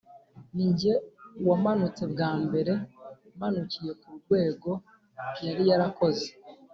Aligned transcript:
Ni 0.55 0.67
jye 0.77 0.93
wamanutse 1.47 2.03
bwa 2.13 2.29
mbere 2.43 2.73
manukiye 3.39 3.91
ku 4.01 4.09
rwego 4.19 4.71
yari 5.45 5.63
yarakoze 5.69 6.27